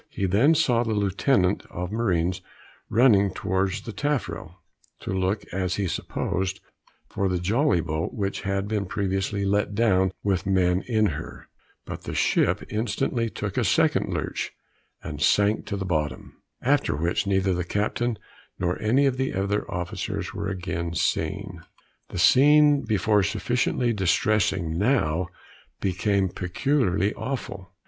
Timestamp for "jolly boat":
7.37-8.11